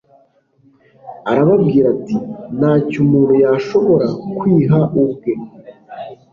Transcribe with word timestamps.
Arababwira 1.31 1.87
ati: 1.95 2.15
“Ntacyo 2.57 2.97
umuntu 3.05 3.33
yashobora 3.43 4.07
kwiha 4.37 4.79
ubwe 5.01 5.33